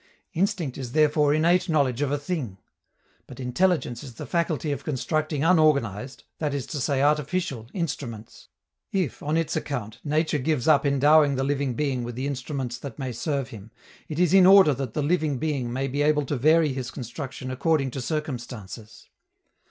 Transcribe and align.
Instinct 0.33 0.79
is 0.79 0.93
therefore 0.93 1.31
innate 1.31 1.69
knowledge 1.69 2.01
of 2.01 2.11
a 2.11 2.17
thing. 2.17 2.57
But 3.27 3.39
intelligence 3.39 4.03
is 4.03 4.15
the 4.15 4.25
faculty 4.25 4.71
of 4.71 4.83
constructing 4.83 5.43
unorganized 5.43 6.23
that 6.39 6.55
is 6.55 6.65
to 6.73 6.79
say 6.79 7.03
artificial 7.03 7.67
instruments. 7.71 8.47
If, 8.91 9.21
on 9.21 9.37
its 9.37 9.55
account, 9.55 9.99
nature 10.03 10.39
gives 10.39 10.67
up 10.67 10.87
endowing 10.87 11.35
the 11.35 11.43
living 11.43 11.75
being 11.75 12.03
with 12.03 12.15
the 12.15 12.25
instruments 12.25 12.79
that 12.79 12.97
may 12.97 13.11
serve 13.11 13.49
him, 13.49 13.69
it 14.09 14.17
is 14.17 14.33
in 14.33 14.47
order 14.47 14.73
that 14.73 14.95
the 14.95 15.03
living 15.03 15.37
being 15.37 15.71
may 15.71 15.87
be 15.87 16.01
able 16.01 16.25
to 16.25 16.35
vary 16.35 16.73
his 16.73 16.89
construction 16.89 17.51
according 17.51 17.91
to 17.91 18.01
circumstances. 18.01 19.07